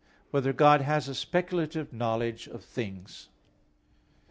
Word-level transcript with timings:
16] 0.29 0.31
Whether 0.31 0.51
God 0.53 0.81
Has 0.81 1.07
a 1.07 1.13
Speculative 1.13 1.93
Knowledge 1.93 2.47
of 2.47 2.63
Things? 2.65 3.29